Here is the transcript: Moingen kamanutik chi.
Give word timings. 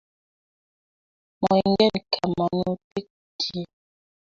Moingen 1.41 1.95
kamanutik 2.13 3.07
chi. 3.41 3.59